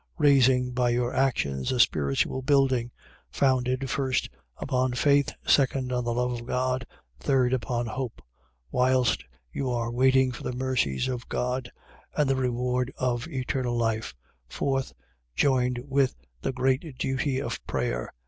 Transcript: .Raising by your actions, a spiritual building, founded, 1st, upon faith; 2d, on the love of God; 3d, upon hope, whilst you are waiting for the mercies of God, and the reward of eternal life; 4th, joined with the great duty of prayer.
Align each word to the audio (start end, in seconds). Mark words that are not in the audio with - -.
.Raising 0.17 0.71
by 0.71 0.89
your 0.89 1.13
actions, 1.13 1.71
a 1.71 1.79
spiritual 1.79 2.41
building, 2.41 2.89
founded, 3.29 3.81
1st, 3.81 4.29
upon 4.57 4.93
faith; 4.93 5.31
2d, 5.45 5.93
on 5.95 6.03
the 6.03 6.11
love 6.15 6.31
of 6.31 6.47
God; 6.47 6.87
3d, 7.19 7.53
upon 7.53 7.85
hope, 7.85 8.19
whilst 8.71 9.23
you 9.53 9.69
are 9.69 9.91
waiting 9.91 10.31
for 10.31 10.41
the 10.41 10.53
mercies 10.55 11.07
of 11.07 11.29
God, 11.29 11.71
and 12.17 12.27
the 12.27 12.35
reward 12.35 12.91
of 12.97 13.27
eternal 13.27 13.77
life; 13.77 14.15
4th, 14.49 14.91
joined 15.35 15.79
with 15.85 16.15
the 16.41 16.51
great 16.51 16.97
duty 16.97 17.39
of 17.39 17.63
prayer. 17.67 18.11